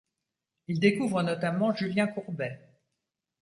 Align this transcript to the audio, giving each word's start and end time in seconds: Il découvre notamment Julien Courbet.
Il 0.67 0.79
découvre 0.79 1.21
notamment 1.21 1.75
Julien 1.75 2.07
Courbet. 2.07 2.59